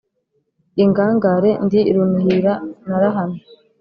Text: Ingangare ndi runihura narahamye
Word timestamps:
Ingangare 0.83 1.51
ndi 1.65 1.79
runihura 1.95 2.53
narahamye 2.87 3.41